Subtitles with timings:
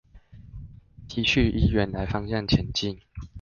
[1.07, 2.99] 繼續依原來方向前進